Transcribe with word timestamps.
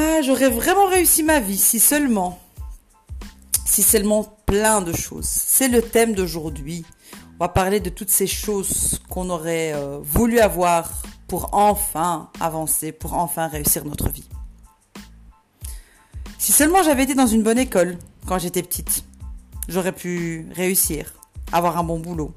Ah, 0.00 0.22
j'aurais 0.22 0.48
vraiment 0.48 0.86
réussi 0.86 1.24
ma 1.24 1.40
vie 1.40 1.58
si 1.58 1.80
seulement. 1.80 2.38
Si 3.66 3.82
seulement 3.82 4.22
plein 4.46 4.80
de 4.80 4.92
choses. 4.92 5.26
C'est 5.26 5.66
le 5.66 5.82
thème 5.82 6.14
d'aujourd'hui. 6.14 6.84
On 7.34 7.44
va 7.44 7.48
parler 7.48 7.80
de 7.80 7.90
toutes 7.90 8.10
ces 8.10 8.28
choses 8.28 9.00
qu'on 9.08 9.28
aurait 9.28 9.72
euh, 9.74 9.98
voulu 10.00 10.38
avoir 10.38 11.02
pour 11.26 11.52
enfin 11.52 12.30
avancer, 12.38 12.92
pour 12.92 13.14
enfin 13.14 13.48
réussir 13.48 13.84
notre 13.84 14.08
vie. 14.08 14.28
Si 16.38 16.52
seulement 16.52 16.84
j'avais 16.84 17.02
été 17.02 17.16
dans 17.16 17.26
une 17.26 17.42
bonne 17.42 17.58
école 17.58 17.98
quand 18.24 18.38
j'étais 18.38 18.62
petite, 18.62 19.02
j'aurais 19.66 19.90
pu 19.90 20.46
réussir, 20.54 21.12
avoir 21.50 21.76
un 21.76 21.82
bon 21.82 21.98
boulot. 21.98 22.32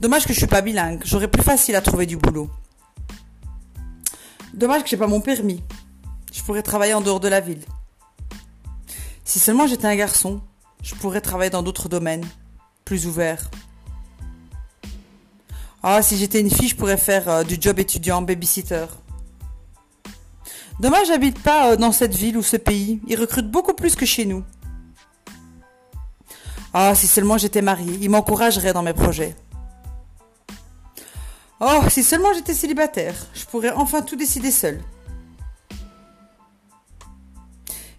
Dommage 0.00 0.24
que 0.24 0.32
je 0.32 0.38
suis 0.38 0.46
pas 0.46 0.60
bilingue, 0.60 1.02
j'aurais 1.04 1.28
plus 1.28 1.42
facile 1.42 1.74
à 1.74 1.80
trouver 1.80 2.06
du 2.06 2.16
boulot. 2.16 2.48
Dommage 4.54 4.84
que 4.84 4.88
j'ai 4.88 4.96
pas 4.96 5.08
mon 5.08 5.20
permis. 5.20 5.64
Je 6.38 6.44
pourrais 6.44 6.62
travailler 6.62 6.94
en 6.94 7.00
dehors 7.00 7.18
de 7.18 7.26
la 7.26 7.40
ville. 7.40 7.64
Si 9.24 9.40
seulement 9.40 9.66
j'étais 9.66 9.88
un 9.88 9.96
garçon, 9.96 10.40
je 10.84 10.94
pourrais 10.94 11.20
travailler 11.20 11.50
dans 11.50 11.64
d'autres 11.64 11.88
domaines, 11.88 12.24
plus 12.84 13.08
ouverts. 13.08 13.50
Ah, 15.82 16.00
si 16.00 16.16
j'étais 16.16 16.40
une 16.40 16.48
fille, 16.48 16.68
je 16.68 16.76
pourrais 16.76 16.96
faire 16.96 17.28
euh, 17.28 17.42
du 17.42 17.58
job 17.60 17.80
étudiant, 17.80 18.22
babysitter. 18.22 18.86
Dommage, 20.78 21.08
j'habite 21.08 21.42
pas 21.42 21.72
euh, 21.72 21.76
dans 21.76 21.90
cette 21.90 22.14
ville 22.14 22.36
ou 22.36 22.42
ce 22.42 22.56
pays. 22.56 23.00
Ils 23.08 23.18
recrutent 23.18 23.50
beaucoup 23.50 23.74
plus 23.74 23.96
que 23.96 24.06
chez 24.06 24.24
nous. 24.24 24.44
Ah, 26.72 26.94
si 26.94 27.08
seulement 27.08 27.36
j'étais 27.36 27.62
mariée, 27.62 27.98
ils 28.00 28.10
m'encourageraient 28.10 28.72
dans 28.72 28.84
mes 28.84 28.94
projets. 28.94 29.34
Oh, 31.60 31.80
si 31.88 32.04
seulement 32.04 32.32
j'étais 32.32 32.54
célibataire, 32.54 33.16
je 33.34 33.44
pourrais 33.44 33.72
enfin 33.72 34.02
tout 34.02 34.14
décider 34.14 34.52
seule. 34.52 34.80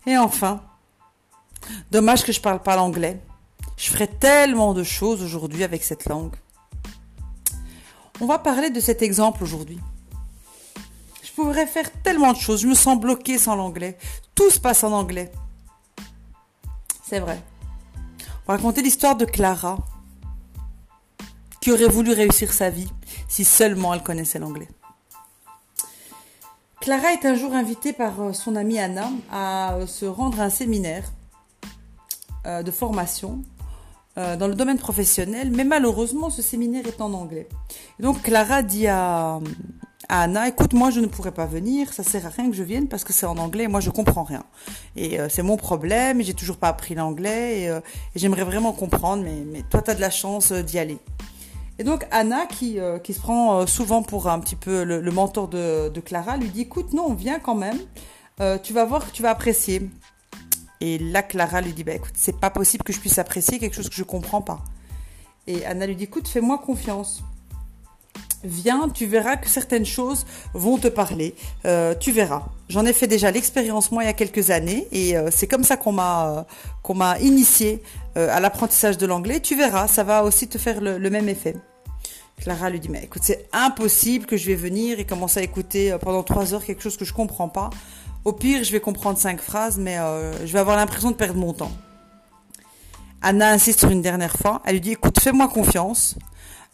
Et 0.10 0.18
enfin, 0.18 0.64
dommage 1.92 2.24
que 2.24 2.32
je 2.32 2.42
parle 2.42 2.64
pas 2.64 2.76
l'anglais. 2.76 3.22
Je 3.78 3.92
ferais 3.92 4.08
tellement 4.08 4.74
de 4.74 4.82
choses 4.84 5.22
aujourd'hui 5.22 5.64
avec 5.64 5.84
cette 5.84 6.10
langue. 6.10 6.36
On 8.20 8.26
va 8.26 8.40
parler 8.40 8.72
de 8.72 8.80
cet 8.80 9.04
exemple 9.04 9.44
aujourd'hui. 9.44 9.80
Je 11.24 11.32
pourrais 11.34 11.68
faire 11.68 11.92
tellement 12.02 12.34
de 12.34 12.40
choses. 12.40 12.62
Je 12.62 12.68
me 12.68 12.74
sens 12.74 13.00
bloquée 13.00 13.38
sans 13.38 13.56
l'anglais. 13.56 14.00
Tout 14.34 14.50
se 14.50 14.60
passe 14.60 14.84
en 14.84 14.94
anglais. 14.94 15.32
C'est 17.04 17.20
vrai. 17.20 17.40
On 18.48 18.54
va 18.54 18.58
raconter 18.58 18.82
l'histoire 18.82 19.16
de 19.16 19.26
Clara, 19.26 19.78
qui 21.62 21.72
aurait 21.72 21.88
voulu 21.88 22.14
réussir 22.14 22.52
sa 22.52 22.72
vie 22.72 22.90
si 23.28 23.46
seulement 23.46 23.94
elle 23.94 24.02
connaissait 24.02 24.40
l'anglais. 24.40 24.70
Clara 26.90 27.14
est 27.14 27.24
un 27.28 27.36
jour 27.36 27.54
invitée 27.54 27.94
par 27.94 28.20
euh, 28.20 28.34
son 28.34 28.56
amie 28.56 28.80
Anna 28.80 29.12
à 29.32 29.76
euh, 29.76 29.86
se 29.86 30.08
rendre 30.08 30.42
à 30.42 30.46
un 30.46 30.50
séminaire 30.50 31.04
euh, 32.48 32.64
de 32.64 32.72
formation 32.72 33.44
dans 34.16 34.50
le 34.50 34.56
domaine 34.56 34.80
professionnel, 34.80 35.50
mais 35.56 35.64
malheureusement 35.64 36.30
ce 36.30 36.42
séminaire 36.42 36.86
est 36.88 37.00
en 37.00 37.14
anglais. 37.14 37.48
donc 38.02 38.22
Clara 38.24 38.64
dit 38.64 38.86
à, 38.88 39.40
Anna, 40.10 40.50
écoute, 40.50 40.74
moi 40.74 40.90
je 40.90 41.00
ne 41.00 41.06
pourrais 41.06 41.32
pas 41.32 41.46
venir, 41.46 41.94
ça 41.94 42.04
sert 42.04 42.26
à 42.26 42.30
rien 42.30 42.50
que 42.50 42.56
je 42.56 42.64
vienne 42.64 42.90
parce 42.90 43.06
que 43.06 43.14
c'est 43.14 43.28
en 43.28 43.38
anglais 43.38 43.64
et 43.64 43.68
moi 43.70 43.80
je 43.80 43.92
comprends 43.92 44.24
rien. 44.24 44.44
Et 44.98 45.20
c'est 45.30 45.44
mon 45.44 45.56
problème, 45.56 46.22
j'ai 46.22 46.34
toujours 46.34 46.58
pas 46.58 46.68
appris 46.68 46.96
l'anglais 46.96 47.62
et, 47.62 47.80
j'aimerais 48.16 48.44
vraiment 48.44 48.74
comprendre, 48.74 49.24
mais, 49.24 49.46
mais 49.50 49.64
toi 49.70 49.82
tu 49.82 49.92
as 49.92 49.96
de 49.96 50.02
la 50.02 50.10
chance 50.10 50.52
d'y 50.52 50.80
aller. 50.80 50.98
Et 51.80 51.86
donc 51.86 52.06
Anna, 52.12 52.46
qui, 52.46 52.78
euh, 52.78 53.00
se 53.02 53.20
prend 53.20 53.62
euh, 53.62 53.66
souvent 53.66 54.04
pour 54.04 54.28
un 54.28 54.40
petit 54.42 54.58
peu 54.58 54.84
le, 54.84 55.12
mentor 55.12 55.48
de, 55.48 56.00
Clara, 56.02 56.36
lui 56.36 56.50
dit 56.50 56.62
écoute, 56.62 56.92
non, 56.92 57.14
viens 57.14 57.40
quand 57.40 57.56
même, 57.56 57.80
euh, 58.42 58.58
tu 58.62 58.74
vas 58.74 58.84
voir 58.84 59.08
que 59.08 59.16
tu 59.16 59.24
vas 59.24 59.30
apprécier. 59.30 59.90
Et 60.82 60.98
là, 60.98 61.24
Clara 61.24 61.62
lui 61.62 61.72
dit 61.72 61.86
bah 61.86 61.94
écoute, 61.94 62.12
c'est 62.16 62.38
pas 62.38 62.50
possible 62.50 62.84
que 62.84 62.92
je 62.92 63.00
puisse 63.00 63.18
apprécier 63.18 63.60
quelque 63.60 63.76
chose 63.76 63.88
que 63.88 63.96
je 63.96 64.04
comprends 64.04 64.42
pas. 64.42 64.60
Et 65.48 65.66
Anna 65.66 65.88
lui 65.88 65.96
dit 65.96 66.04
écoute, 66.04 66.28
fais-moi 66.28 66.58
confiance. 66.58 67.24
Viens, 68.44 68.88
tu 68.90 69.06
verras 69.06 69.36
que 69.36 69.50
certaines 69.50 69.86
choses 69.86 70.26
vont 70.54 70.78
te 70.78 70.88
parler. 70.88 71.36
tu 72.00 72.12
verras. 72.12 72.44
J'en 72.70 72.86
ai 72.86 72.94
fait 72.94 73.08
déjà 73.08 73.32
l'expérience 73.32 73.92
moi 73.92 74.04
il 74.04 74.08
y 74.08 74.10
a 74.10 74.14
quelques 74.14 74.50
années 74.50 74.88
et 74.92 75.16
c'est 75.30 75.48
comme 75.48 75.64
ça 75.64 75.76
qu'on 75.76 75.92
m'a 75.92 76.46
qu'on 76.82 76.94
m'a 76.94 77.20
initié 77.20 77.84
à 78.16 78.40
l'apprentissage 78.40 78.98
de 78.98 79.06
l'anglais. 79.06 79.42
Tu 79.42 79.58
verras, 79.58 79.88
ça 79.88 80.04
va 80.04 80.24
aussi 80.24 80.48
te 80.48 80.58
faire 80.58 80.80
le 80.80 81.10
même 81.10 81.28
effet. 81.28 81.56
Clara 82.40 82.70
lui 82.70 82.80
dit, 82.80 82.90
mais 82.90 83.04
écoute, 83.04 83.22
c'est 83.24 83.48
impossible 83.52 84.26
que 84.26 84.38
je 84.38 84.48
vais 84.48 84.56
venir 84.56 85.00
et 85.00 85.06
commencer 85.06 85.40
à 85.40 85.44
écouter 85.44 85.92
euh, 85.92 85.98
pendant 85.98 86.24
trois 86.24 86.54
heures 86.54 86.64
quelque 86.64 86.82
chose 86.82 86.98
que 86.98 87.06
je 87.06 87.14
comprends 87.14 87.50
pas. 87.50 87.70
Au 88.26 88.34
pire, 88.34 88.64
je 88.64 88.72
vais 88.72 88.80
comprendre 88.80 89.18
cinq 89.18 89.42
phrases, 89.42 89.78
mais 89.78 89.98
euh, 89.98 90.46
je 90.46 90.54
vais 90.54 90.60
avoir 90.60 90.78
l'impression 90.78 91.12
de 91.12 91.16
perdre 91.16 91.40
mon 91.40 91.54
temps. 91.54 91.72
Anna 93.22 93.52
insiste 93.52 93.80
sur 93.80 93.90
une 93.90 94.02
dernière 94.02 94.38
fois. 94.38 94.62
Elle 94.66 94.76
lui 94.76 94.82
dit, 94.82 94.92
écoute, 94.92 95.20
fais-moi 95.20 95.48
confiance. 95.50 96.16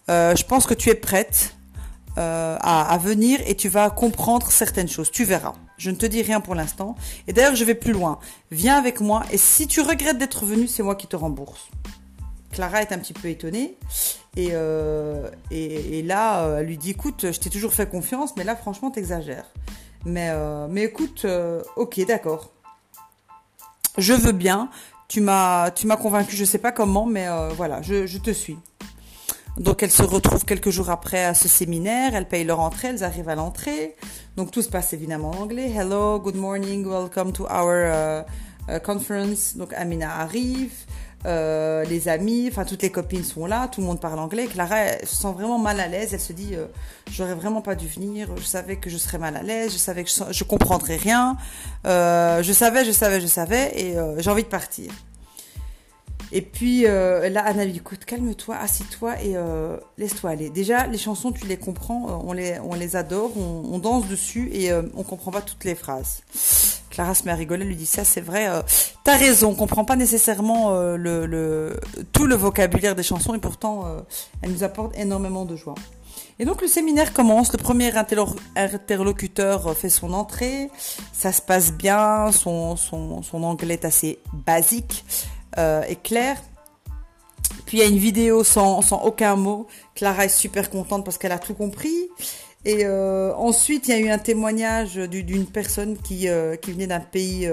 Euh, 0.10 0.36
je 0.36 0.46
pense 0.46 0.66
que 0.68 0.74
tu 0.74 0.90
es 0.90 0.96
prête 0.96 1.56
à, 2.18 2.94
à, 2.94 2.98
venir 2.98 3.42
et 3.46 3.56
tu 3.56 3.68
vas 3.68 3.90
comprendre 3.90 4.50
certaines 4.50 4.88
choses. 4.88 5.12
Tu 5.12 5.26
verras. 5.26 5.54
Je 5.78 5.92
ne 5.92 5.98
te 5.98 6.06
dis 6.06 6.22
rien 6.22 6.40
pour 6.40 6.56
l'instant. 6.56 6.96
Et 7.28 7.34
d'ailleurs, 7.34 7.56
je 7.56 7.66
vais 7.66 7.76
plus 7.76 7.92
loin. 7.92 8.20
Viens 8.52 8.78
avec 8.78 9.02
moi 9.02 9.24
et 9.32 9.38
si 9.38 9.68
tu 9.68 9.82
regrettes 9.82 10.18
d'être 10.18 10.46
venu, 10.46 10.68
c'est 10.68 10.84
moi 10.84 10.96
qui 10.96 11.08
te 11.08 11.18
rembourse. 11.18 11.70
Clara 12.56 12.82
est 12.82 12.94
un 12.94 13.00
petit 13.00 13.12
peu 13.12 13.28
étonnée. 13.28 13.78
Et, 14.38 14.50
euh, 14.52 15.30
là, 16.04 16.44
euh, 16.44 16.60
elle 16.60 16.68
lui 16.68 16.78
dit, 16.78 16.92
écoute, 16.92 17.32
je 17.32 17.40
t'ai 17.40 17.50
toujours 17.50 17.74
fait 17.74 17.90
confiance, 17.90 18.36
mais 18.38 18.44
là, 18.44 18.56
franchement, 18.56 18.92
t'exagères. 18.92 19.52
Mais, 20.06 20.30
euh, 20.32 20.68
mais 20.70 20.84
écoute, 20.84 21.26
ok, 21.76 22.06
d'accord. 22.06 22.52
Je 23.98 24.14
veux 24.14 24.32
bien. 24.32 24.70
Tu 25.08 25.22
m'as, 25.22 25.70
convaincu, 26.02 26.36
je 26.36 26.46
sais 26.46 26.58
pas 26.58 26.72
comment, 26.72 27.06
mais 27.06 27.28
voilà, 27.56 27.82
je 27.82 28.18
te 28.18 28.32
suis. 28.32 28.58
Donc 29.58 29.84
elles 29.84 29.92
se 29.92 30.04
retrouvent 30.04 30.46
quelques 30.46 30.70
jours 30.70 30.90
après 30.90 31.24
à 31.24 31.34
ce 31.34 31.48
séminaire, 31.48 32.14
elles 32.14 32.28
payent 32.28 32.44
leur 32.44 32.60
entrée, 32.60 32.90
elles 32.90 33.04
arrivent 33.04 33.30
à 33.30 33.36
l'entrée. 33.36 33.96
Donc 34.36 34.52
tout 34.52 34.62
se 34.62 34.70
passe 34.70 34.94
évidemment 34.94 35.32
en 35.32 35.44
anglais. 35.44 35.72
Hello, 35.74 36.20
good 36.20 36.36
morning, 36.36 36.86
welcome 36.86 37.32
to 37.32 37.46
our 37.46 38.26
conference. 38.84 39.56
Donc 39.56 39.74
Amina 39.74 40.20
arrive. 40.20 40.72
Euh, 41.26 41.84
les 41.86 42.08
amis, 42.08 42.50
enfin 42.52 42.66
toutes 42.66 42.84
les 42.84 42.92
copines 42.92 43.24
sont 43.24 43.48
là, 43.48 43.68
tout 43.68 43.82
le 43.82 43.88
monde 43.88 44.00
parle 44.00 44.20
anglais. 44.20 44.46
Clara 44.46 44.78
elle 44.78 45.08
se 45.08 45.16
sent 45.16 45.32
vraiment 45.34 45.58
mal 45.58 45.80
à 45.80 45.88
l'aise, 45.88 46.14
elle 46.14 46.20
se 46.20 46.34
dit 46.34 46.52
euh, 46.54 46.68
j'aurais 47.12 47.34
vraiment 47.34 47.62
pas 47.62 47.74
dû 47.74 47.88
venir, 47.88 48.30
je 48.38 48.44
savais 48.44 48.76
que 48.76 48.92
je 48.92 48.98
serais 48.98 49.18
mal 49.18 49.36
à 49.36 49.42
l'aise, 49.42 49.74
je 49.74 49.78
savais 49.78 50.04
que 50.04 50.10
je, 50.10 50.32
je 50.32 50.44
comprendrais 50.44 50.98
rien, 50.98 51.36
euh, 51.88 52.44
je 52.44 52.54
savais, 52.54 52.86
je 52.86 52.92
savais, 52.92 53.22
je 53.22 53.28
savais 53.28 53.72
et 53.76 53.96
j'ai 54.20 54.30
envie 54.30 54.44
de 54.44 54.48
partir. 54.48 54.92
Et 56.36 56.42
puis 56.42 56.86
euh, 56.86 57.30
là, 57.30 57.46
Anna 57.46 57.64
lui 57.64 57.72
dit 57.72 57.78
écoute, 57.78 58.04
calme-toi, 58.04 58.58
assis-toi 58.58 59.22
et 59.24 59.38
euh, 59.38 59.78
laisse-toi 59.98 60.32
aller. 60.32 60.50
Déjà, 60.50 60.86
les 60.86 60.98
chansons, 60.98 61.32
tu 61.32 61.48
les 61.48 61.56
comprends, 61.56 62.10
euh, 62.10 62.26
on 62.26 62.34
les, 62.34 62.60
on 62.60 62.74
les 62.74 62.98
adore, 62.98 63.32
on, 63.38 63.80
danse 63.80 64.06
dessus 64.10 64.50
et 64.54 64.70
on 64.74 65.04
comprend 65.04 65.32
pas 65.32 65.42
toutes 65.42 65.64
les 65.64 65.76
phrases. 65.76 66.24
Clara 66.90 67.16
se 67.16 67.24
met 67.24 67.32
à 67.32 67.36
rigoler, 67.36 67.64
lui 67.64 67.78
dit 67.78 67.86
ça, 67.86 68.04
c'est 68.04 68.20
vrai, 68.20 68.50
t'as 69.06 69.16
raison, 69.16 69.52
on 69.52 69.56
comprend 69.56 69.86
pas 69.86 69.96
nécessairement 69.96 70.78
le, 70.96 71.26
le, 71.26 71.80
tout 72.12 72.26
le 72.26 72.36
vocabulaire 72.36 72.96
des 72.96 73.04
chansons 73.04 73.34
et 73.34 73.40
pourtant, 73.40 73.86
elle 74.42 74.52
nous 74.52 74.64
apporte 74.64 74.98
énormément 74.98 75.46
de 75.46 75.56
joie. 75.56 75.76
Et 76.40 76.46
donc 76.46 76.62
le 76.62 76.68
séminaire 76.68 77.14
commence, 77.14 77.52
le 77.54 77.58
premier 77.58 77.94
interlocuteur 77.96 79.76
fait 79.76 79.90
son 79.90 80.14
entrée, 80.14 80.70
ça 81.14 81.32
se 81.32 81.42
passe 81.42 81.72
bien, 81.72 82.32
son, 82.32 82.76
son, 82.76 83.22
son 83.22 83.44
anglais 83.44 83.76
est 83.76 83.86
assez 83.86 84.20
basique. 84.34 85.06
Euh, 85.58 85.84
est 85.84 86.02
clair. 86.02 86.42
Puis 87.66 87.78
il 87.78 87.80
y 87.80 87.84
a 87.84 87.88
une 87.88 87.98
vidéo 87.98 88.44
sans, 88.44 88.82
sans, 88.82 89.02
aucun 89.04 89.36
mot. 89.36 89.68
Clara 89.96 90.26
est 90.26 90.30
super 90.30 90.70
contente 90.70 91.06
parce 91.06 91.18
qu'elle 91.18 91.32
a 91.32 91.40
tout 91.40 91.54
compris. 91.54 92.10
Et 92.66 92.84
euh, 92.84 93.34
ensuite, 93.36 93.88
il 93.88 93.92
y 93.92 93.94
a 93.94 94.00
eu 94.00 94.10
un 94.10 94.18
témoignage 94.18 94.96
d'une 94.96 95.46
personne 95.46 95.98
qui, 95.98 96.28
euh, 96.28 96.56
qui 96.56 96.72
venait 96.72 96.88
d'un 96.88 97.00
pays 97.00 97.48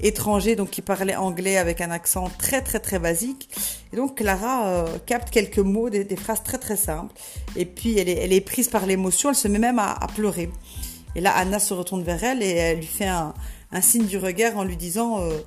étranger, 0.00 0.56
donc 0.56 0.70
qui 0.70 0.82
parlait 0.82 1.16
anglais 1.16 1.56
avec 1.56 1.80
un 1.80 1.90
accent 1.90 2.30
très 2.38 2.60
très 2.60 2.78
très 2.78 2.98
basique. 2.98 3.48
Et 3.92 3.96
donc 3.96 4.16
Clara 4.18 4.84
capte 5.06 5.30
quelques 5.30 5.58
mots, 5.58 5.90
des, 5.90 6.04
phrases 6.16 6.42
très 6.42 6.58
très 6.58 6.76
simples. 6.76 7.14
Et 7.56 7.64
puis 7.64 7.98
elle 7.98 8.32
est, 8.32 8.40
prise 8.42 8.68
par 8.68 8.86
l'émotion, 8.86 9.30
elle 9.30 9.36
se 9.36 9.48
met 9.48 9.58
même 9.58 9.78
à, 9.78 9.98
pleurer. 10.14 10.50
Et 11.14 11.20
là, 11.22 11.32
Anna 11.34 11.58
se 11.58 11.72
retourne 11.72 12.02
vers 12.02 12.22
elle 12.22 12.42
et 12.42 12.50
elle 12.50 12.76
lui 12.76 12.86
fait 12.86 13.06
un, 13.06 13.32
un 13.72 13.80
signe 13.80 14.06
du 14.06 14.18
regard 14.18 14.56
en 14.56 14.64
lui 14.64 14.76
disant 14.76 15.20
euh, 15.20 15.38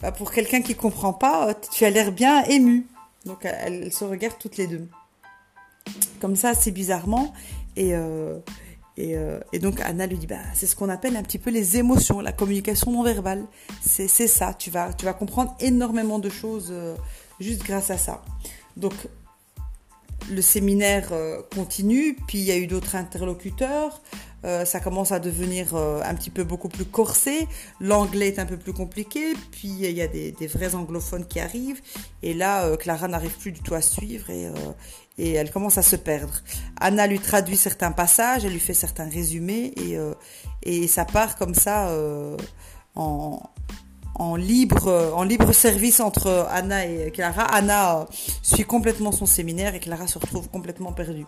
bah, 0.00 0.12
pour 0.12 0.32
quelqu'un 0.32 0.62
qui 0.62 0.74
comprend 0.74 1.12
pas, 1.12 1.48
euh, 1.48 1.54
tu 1.72 1.84
as 1.84 1.90
l'air 1.90 2.12
bien 2.12 2.44
ému. 2.44 2.86
Donc 3.26 3.44
elles, 3.44 3.92
se 3.92 4.04
regardent 4.04 4.38
toutes 4.38 4.56
les 4.56 4.66
deux. 4.66 4.88
Comme 6.20 6.36
ça, 6.36 6.50
assez 6.50 6.70
bizarrement. 6.70 7.32
Et, 7.76 7.94
euh, 7.94 8.38
et, 8.96 9.58
donc 9.58 9.80
Anna 9.80 10.06
lui 10.06 10.18
dit 10.18 10.26
bah, 10.26 10.36
c'est 10.54 10.66
ce 10.66 10.76
qu'on 10.76 10.88
appelle 10.88 11.16
un 11.16 11.22
petit 11.22 11.38
peu 11.38 11.50
les 11.50 11.78
émotions, 11.78 12.20
la 12.20 12.32
communication 12.32 12.90
non 12.90 13.02
verbale. 13.02 13.44
C'est 13.82 14.08
ça, 14.08 14.54
tu 14.54 14.70
vas, 14.70 14.92
tu 14.92 15.04
vas 15.04 15.12
comprendre 15.12 15.54
énormément 15.60 16.18
de 16.18 16.28
choses 16.28 16.74
juste 17.38 17.64
grâce 17.64 17.90
à 17.90 17.98
ça. 17.98 18.22
Donc 18.76 18.92
le 20.30 20.42
séminaire 20.42 21.12
continue, 21.54 22.16
puis 22.26 22.38
il 22.38 22.44
y 22.44 22.50
a 22.50 22.56
eu 22.56 22.66
d'autres 22.66 22.96
interlocuteurs. 22.96 24.00
ça 24.42 24.80
commence 24.80 25.12
à 25.12 25.18
devenir 25.18 25.74
un 25.74 26.14
petit 26.14 26.30
peu 26.30 26.44
beaucoup 26.44 26.68
plus 26.68 26.84
corsé. 26.84 27.46
L'anglais 27.80 28.28
est 28.28 28.38
un 28.38 28.46
peu 28.46 28.56
plus 28.56 28.72
compliqué. 28.72 29.34
Puis 29.50 29.68
il 29.68 29.90
y 29.90 30.02
a 30.02 30.08
des, 30.08 30.46
vrais 30.46 30.74
anglophones 30.74 31.26
qui 31.26 31.40
arrivent. 31.40 31.80
Et 32.22 32.34
là, 32.34 32.76
Clara 32.76 33.08
n'arrive 33.08 33.36
plus 33.38 33.52
du 33.52 33.60
tout 33.60 33.74
à 33.74 33.82
suivre 33.82 34.30
et, 34.30 34.48
et 35.20 35.32
elle 35.34 35.50
commence 35.50 35.78
à 35.78 35.82
se 35.82 35.96
perdre. 35.96 36.32
Anna 36.80 37.06
lui 37.06 37.20
traduit 37.20 37.56
certains 37.56 37.92
passages, 37.92 38.44
elle 38.44 38.52
lui 38.52 38.60
fait 38.60 38.74
certains 38.74 39.08
résumés 39.08 39.72
et, 39.76 39.98
euh, 39.98 40.14
et 40.62 40.88
ça 40.88 41.04
part 41.04 41.36
comme 41.36 41.54
ça 41.54 41.90
euh, 41.90 42.36
en, 42.94 43.42
en, 44.20 44.36
libre, 44.36 45.12
en 45.14 45.24
libre 45.24 45.52
service 45.52 46.00
entre 46.00 46.46
Anna 46.50 46.86
et 46.86 47.10
Clara. 47.10 47.42
Anna 47.42 48.00
euh, 48.00 48.04
suit 48.42 48.64
complètement 48.64 49.12
son 49.12 49.26
séminaire 49.26 49.74
et 49.74 49.80
Clara 49.80 50.06
se 50.06 50.18
retrouve 50.18 50.48
complètement 50.48 50.92
perdue. 50.92 51.26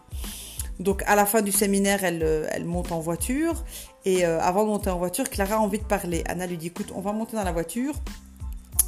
Donc 0.79 1.03
à 1.07 1.17
la 1.17 1.27
fin 1.27 1.43
du 1.43 1.53
séminaire, 1.53 2.05
elle, 2.05 2.49
elle 2.51 2.65
monte 2.65 2.93
en 2.93 3.01
voiture 3.01 3.65
et 4.05 4.25
avant 4.25 4.65
de 4.65 4.69
monter 4.69 4.91
en 4.91 4.99
voiture, 4.99 5.29
Clara 5.29 5.57
a 5.57 5.59
envie 5.59 5.79
de 5.79 5.85
parler. 5.85 6.25
Anna 6.27 6.47
lui 6.47 6.57
dit 6.57 6.69
écoute, 6.69 6.93
on 6.95 7.01
va 7.01 7.13
monter 7.13 7.37
dans 7.37 7.45
la 7.45 7.53
voiture 7.53 7.95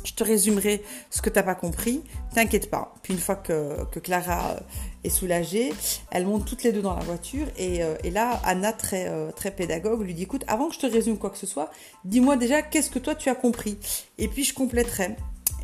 je 0.05 0.15
te 0.15 0.23
résumerai 0.23 0.83
ce 1.11 1.23
que 1.23 1.31
tu 1.31 1.37
n'as 1.37 1.43
pas 1.43 1.55
compris, 1.55 2.03
t'inquiète 2.35 2.71
pas. 2.71 2.95
Puis 3.03 3.15
une 3.15 3.19
fois 3.19 3.37
que, 3.37 3.85
que, 3.91 3.99
Clara 3.99 4.53
euh, 4.53 4.61
est 5.03 5.11
soulagée, 5.11 5.73
elles 6.11 6.27
montent 6.27 6.45
toutes 6.45 6.63
les 6.63 6.73
deux 6.73 6.83
dans 6.83 6.95
la 6.95 7.03
voiture 7.03 7.47
et, 7.57 7.83
euh, 7.83 7.97
et 8.05 8.11
là, 8.11 8.41
Anna, 8.45 8.73
très, 8.73 9.09
euh, 9.09 9.31
très 9.33 9.51
pédagogue, 9.51 10.03
lui 10.03 10.15
dit, 10.15 10.25
écoute, 10.25 10.45
avant 10.47 10.69
que 10.69 10.75
je 10.75 10.81
te 10.81 10.87
résume 10.87 11.19
quoi 11.19 11.31
que 11.31 11.39
ce 11.39 11.47
soit, 11.47 11.71
dis-moi 12.05 12.37
déjà 12.37 12.63
qu'est-ce 12.63 12.91
que 12.91 12.99
toi 12.99 13.15
tu 13.15 13.29
as 13.31 13.35
compris. 13.35 13.79
Et 14.19 14.29
puis 14.29 14.45
je 14.45 14.55
compléterai. 14.55 15.17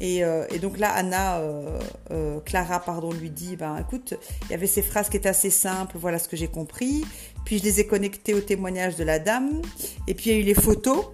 Et, 0.02 0.20
et, 0.20 0.58
donc 0.60 0.78
là, 0.78 0.90
Anna, 0.94 1.42
Clara, 2.46 2.80
pardon, 2.80 3.12
lui 3.12 3.28
dit, 3.28 3.56
ben 3.56 3.76
écoute, 3.76 4.14
il 4.44 4.50
y 4.50 4.54
avait 4.54 4.66
ces 4.66 4.80
phrases 4.80 5.10
qui 5.10 5.18
étaient 5.18 5.28
assez 5.28 5.50
simples, 5.50 5.98
voilà 5.98 6.18
ce 6.18 6.26
que 6.26 6.38
j'ai 6.38 6.48
compris. 6.48 7.04
Puis 7.44 7.58
je 7.58 7.64
les 7.64 7.80
ai 7.80 7.86
connectées 7.86 8.32
au 8.32 8.40
témoignage 8.40 8.96
de 8.96 9.04
la 9.04 9.18
dame. 9.18 9.60
Et 10.06 10.14
puis 10.14 10.30
il 10.30 10.32
y 10.32 10.36
a 10.36 10.40
eu 10.40 10.44
les 10.44 10.54
photos. 10.54 11.04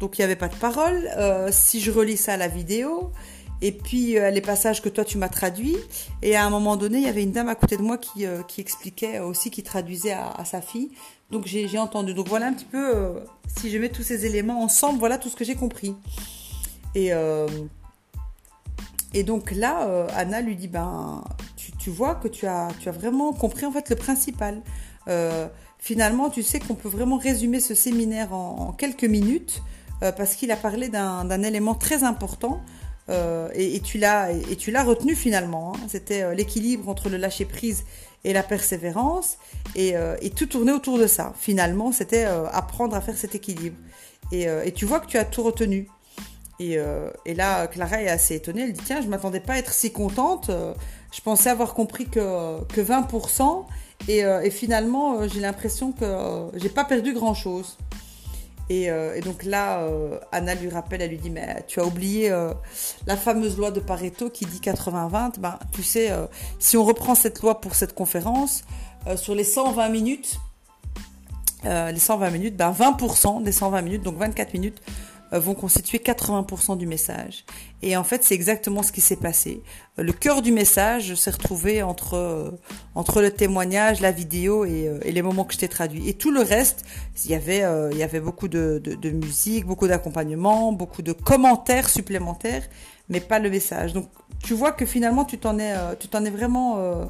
Donc 0.00 0.18
il 0.18 0.20
n'y 0.20 0.24
avait 0.24 0.36
pas 0.36 0.48
de 0.48 0.54
parole. 0.54 1.08
Euh, 1.16 1.48
si 1.50 1.80
je 1.80 1.90
relis 1.90 2.16
ça 2.16 2.34
à 2.34 2.36
la 2.36 2.48
vidéo, 2.48 3.10
et 3.60 3.72
puis 3.72 4.16
euh, 4.16 4.30
les 4.30 4.40
passages 4.40 4.80
que 4.80 4.88
toi 4.88 5.04
tu 5.04 5.18
m'as 5.18 5.28
traduits, 5.28 5.76
et 6.22 6.36
à 6.36 6.44
un 6.44 6.50
moment 6.50 6.76
donné, 6.76 6.98
il 6.98 7.04
y 7.04 7.08
avait 7.08 7.22
une 7.22 7.32
dame 7.32 7.48
à 7.48 7.54
côté 7.54 7.76
de 7.76 7.82
moi 7.82 7.98
qui, 7.98 8.26
euh, 8.26 8.42
qui 8.42 8.60
expliquait 8.60 9.18
aussi, 9.20 9.50
qui 9.50 9.62
traduisait 9.62 10.12
à, 10.12 10.44
sa 10.44 10.60
fille. 10.60 10.90
Donc 11.30 11.46
j'ai 11.46 11.78
entendu. 11.78 12.14
Donc 12.14 12.28
voilà 12.28 12.46
un 12.46 12.52
petit 12.52 12.64
peu, 12.64 13.16
si 13.58 13.70
je 13.70 13.78
mets 13.78 13.90
tous 13.90 14.02
ces 14.02 14.24
éléments 14.24 14.62
ensemble, 14.62 14.98
voilà 14.98 15.18
tout 15.18 15.28
ce 15.28 15.36
que 15.36 15.44
j'ai 15.44 15.56
compris. 15.56 15.94
Et, 16.94 17.10
et 19.12 19.22
donc 19.24 19.50
là, 19.50 20.06
Anna 20.16 20.40
lui 20.40 20.56
dit, 20.56 20.68
ben, 20.68 21.22
tu, 21.56 21.72
tu, 21.72 21.90
vois 21.90 22.14
que 22.14 22.28
tu 22.28 22.46
as, 22.46 22.68
tu 22.80 22.88
as 22.88 22.92
vraiment 22.92 23.34
compris 23.34 23.66
en 23.66 23.72
fait 23.72 23.90
le 23.90 23.96
principal. 23.96 24.62
finalement, 25.78 26.30
tu 26.30 26.42
sais 26.42 26.60
qu'on 26.60 26.74
peut 26.74 26.88
vraiment 26.88 27.18
résumer 27.18 27.60
ce 27.60 27.74
séminaire 27.74 28.32
en 28.32 28.72
quelques 28.72 29.04
minutes. 29.04 29.60
Euh, 30.02 30.12
parce 30.12 30.36
qu'il 30.36 30.50
a 30.50 30.56
parlé 30.56 30.88
d'un 30.88 31.42
élément 31.42 31.74
très 31.74 32.04
important 32.04 32.60
euh, 33.08 33.48
et, 33.54 33.80
tu 33.80 33.98
l'as 33.98 34.30
et, 34.30 34.82
retenu 34.82 35.14
finalement. 35.14 35.72
Hein. 35.74 35.80
C'était 35.88 36.22
euh, 36.22 36.34
l'équilibre 36.34 36.88
entre 36.88 37.08
le 37.08 37.16
lâcher 37.16 37.46
prise 37.46 37.84
et 38.22 38.32
la 38.32 38.42
persévérance 38.42 39.38
et, 39.74 39.94
tout 40.36 40.46
tournait 40.46 40.72
autour 40.72 40.98
de 40.98 41.06
ça. 41.06 41.32
Finalement, 41.38 41.92
c'était 41.92 42.24
apprendre 42.24 42.94
à 42.96 43.00
faire 43.00 43.16
cet 43.16 43.34
équilibre. 43.34 43.76
Et, 44.32 44.72
tu 44.72 44.84
vois 44.84 45.00
que 45.00 45.06
tu 45.06 45.18
as 45.18 45.24
tout 45.24 45.42
retenu. 45.42 45.88
Et, 46.58 46.76
là, 47.34 47.66
Clara 47.68 48.02
est 48.02 48.08
assez 48.08 48.34
étonnée. 48.34 48.62
Elle 48.62 48.72
dit 48.72 48.82
tiens, 48.84 49.00
je 49.00 49.06
m'attendais 49.06 49.40
pas 49.40 49.54
à 49.54 49.58
être 49.58 49.72
si 49.72 49.92
contente. 49.92 50.50
je 51.12 51.20
pensais 51.20 51.48
avoir 51.48 51.74
compris 51.74 52.06
que, 52.06 52.64
que 52.64 52.80
20%. 52.80 53.64
Et, 54.08 54.50
finalement, 54.50 55.26
j'ai 55.28 55.40
l'impression 55.40 55.92
que 55.92 56.48
j'ai 56.54 56.70
pas 56.70 56.84
perdu 56.84 57.12
grand 57.14 57.34
chose. 57.34 57.78
Euh, 58.70 59.14
et, 59.14 59.20
donc 59.20 59.44
là, 59.44 59.80
euh, 59.80 60.18
Anna 60.32 60.54
lui 60.54 60.68
rappelle, 60.68 61.02
elle 61.02 61.10
lui 61.10 61.18
dit, 61.18 61.30
mais 61.30 61.64
tu 61.66 61.80
as 61.80 61.86
oublié 61.86 62.30
euh, 62.30 62.52
la 63.06 63.16
fameuse 63.16 63.56
loi 63.56 63.70
de 63.70 63.80
Pareto 63.80 64.30
qui 64.30 64.44
dit 64.44 64.60
80-20. 64.60 65.38
Ben, 65.38 65.58
tu 65.72 65.82
sais, 65.82 66.12
si 66.58 66.76
on 66.76 66.84
reprend 66.84 67.14
cette 67.14 67.40
loi 67.42 67.60
pour 67.60 67.74
cette 67.74 67.94
conférence, 67.94 68.64
sur 69.16 69.34
les 69.34 69.44
120 69.44 69.88
minutes, 69.88 70.38
les 71.64 71.98
120 71.98 72.30
minutes, 72.30 72.56
ben 72.56 72.72
20% 72.72 73.42
des 73.42 73.52
120 73.52 73.82
minutes, 73.82 74.02
donc 74.02 74.16
24 74.16 74.52
minutes, 74.52 74.80
vont 75.32 75.54
constituer 75.54 75.98
80% 75.98 76.78
du 76.78 76.86
message. 76.86 77.44
Et 77.82 77.96
en 77.96 78.04
fait, 78.04 78.24
c'est 78.24 78.34
exactement 78.34 78.82
ce 78.82 78.92
qui 78.92 79.00
s'est 79.00 79.16
passé. 79.16 79.62
Euh, 79.98 80.02
le 80.02 80.12
cœur 80.12 80.42
du 80.42 80.52
message 80.52 81.14
s'est 81.14 81.30
retrouvé 81.30 81.82
entre 81.82 82.14
euh, 82.14 82.50
entre 82.94 83.20
le 83.20 83.30
témoignage, 83.30 84.00
la 84.00 84.10
vidéo 84.10 84.64
et, 84.64 84.90
et 85.02 85.12
les 85.12 85.22
moments 85.22 85.44
que 85.44 85.54
je 85.54 85.58
t'ai 85.58 85.68
traduits. 85.68 86.08
Et 86.08 86.14
tout 86.14 86.30
le 86.30 86.40
reste, 86.40 86.84
il 87.24 87.30
y 87.30 87.34
avait 87.34 87.64
il 87.92 87.98
y 87.98 88.02
avait 88.02 88.20
beaucoup 88.20 88.48
de, 88.48 88.80
de, 88.82 88.94
de 88.94 89.10
musique, 89.10 89.66
beaucoup 89.66 89.88
d'accompagnement, 89.88 90.72
beaucoup 90.72 91.02
de 91.02 91.12
commentaires 91.12 91.88
supplémentaires, 91.88 92.62
mais 93.08 93.20
pas 93.20 93.38
le 93.38 93.50
message. 93.50 93.92
Donc 93.92 94.08
tu 94.42 94.54
vois 94.54 94.72
que 94.72 94.86
finalement 94.86 95.24
tu 95.24 95.38
t'en 95.38 95.58
es 95.58 95.74
tu 95.98 96.08
t'en 96.08 96.24
es 96.24 96.30
vraiment 96.30 97.08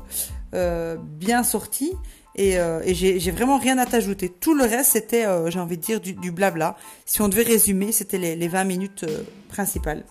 euh, 0.54 0.96
bien 0.96 1.42
sorti 1.42 1.92
et, 2.38 2.56
euh, 2.56 2.80
j'ai 2.86 3.30
vraiment 3.32 3.58
rien 3.58 3.78
à 3.78 3.84
t'ajouter. 3.84 4.28
Tout 4.28 4.54
le 4.54 4.62
reste, 4.62 4.92
c'était, 4.92 5.26
euh, 5.26 5.50
j'ai 5.50 5.58
envie 5.58 5.76
de 5.76 5.82
dire, 5.82 6.00
du, 6.00 6.30
blabla. 6.30 6.76
Si 7.04 7.20
on 7.20 7.28
devait 7.28 7.42
résumer, 7.42 7.90
c'était 7.90 8.16
les, 8.16 8.36
les, 8.36 8.46
20 8.46 8.62
minutes 8.62 9.04
euh, 9.04 9.24
principales. 9.48 10.04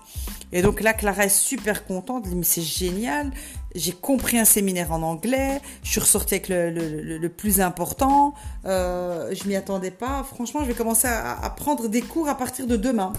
Et 0.52 0.62
donc 0.62 0.82
là, 0.82 0.94
Clara 0.94 1.24
est 1.24 1.30
super 1.30 1.86
contente. 1.86 2.24
Elle 2.26 2.32
dit, 2.32 2.36
mais 2.36 2.44
c'est 2.44 2.62
génial. 2.62 3.32
J'ai 3.76 3.94
compris 3.94 4.38
un 4.38 4.46
séminaire 4.46 4.92
en 4.92 5.02
anglais. 5.04 5.62
Je 5.84 5.92
suis 5.92 6.02
ressortie 6.02 6.36
avec 6.36 6.50
le, 6.50 7.28
plus 7.30 7.62
important. 7.62 8.34
Je 8.66 9.48
m'y 9.48 9.56
attendais 9.56 9.92
pas. 9.92 10.24
Franchement, 10.24 10.62
je 10.64 10.68
vais 10.68 10.74
commencer 10.74 11.08
à, 11.08 11.40
à, 11.42 11.50
prendre 11.50 11.88
des 11.88 12.02
cours 12.02 12.28
à 12.28 12.36
partir 12.36 12.68
de 12.68 12.76
demain. 12.76 13.14